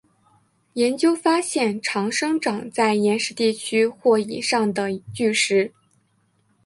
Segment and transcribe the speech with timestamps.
[0.73, 5.71] 研究发现常生长在岩石地区或以上的巨石。